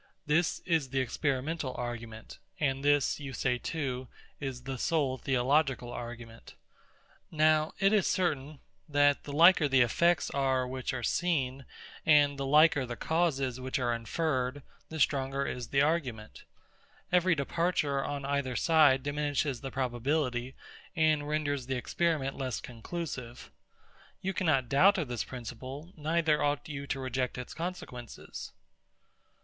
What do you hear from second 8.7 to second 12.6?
that the liker the effects are which are seen, and the